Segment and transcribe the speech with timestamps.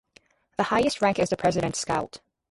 [0.57, 2.21] The highest rank is the President's Scout.